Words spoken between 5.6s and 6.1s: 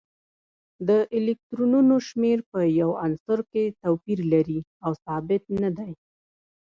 نه دی